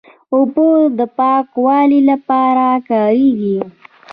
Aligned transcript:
اوبه 0.33 0.67
د 0.97 0.99
پاکوالي 1.17 1.99
لپاره 2.09 2.67
کارېږي. 2.89 3.57